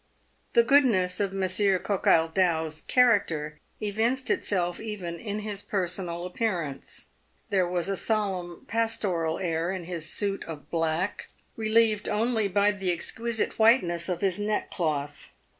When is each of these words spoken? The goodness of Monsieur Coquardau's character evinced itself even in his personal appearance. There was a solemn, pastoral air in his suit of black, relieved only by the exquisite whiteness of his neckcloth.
The 0.53 0.63
goodness 0.63 1.19
of 1.19 1.31
Monsieur 1.31 1.77
Coquardau's 1.77 2.81
character 2.87 3.59
evinced 3.79 4.31
itself 4.31 4.79
even 4.81 5.19
in 5.19 5.41
his 5.41 5.61
personal 5.61 6.25
appearance. 6.25 7.09
There 7.51 7.67
was 7.67 7.87
a 7.87 7.95
solemn, 7.95 8.65
pastoral 8.67 9.37
air 9.37 9.69
in 9.69 9.83
his 9.83 10.09
suit 10.09 10.43
of 10.45 10.71
black, 10.71 11.29
relieved 11.55 12.09
only 12.09 12.47
by 12.47 12.71
the 12.71 12.91
exquisite 12.91 13.59
whiteness 13.59 14.09
of 14.09 14.21
his 14.21 14.39
neckcloth. 14.39 15.29